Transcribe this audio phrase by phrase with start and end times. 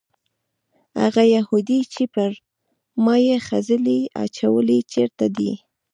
[1.01, 2.31] هغه یهودي چې پر
[3.03, 5.51] ما یې خځلې اچولې چېرته دی؟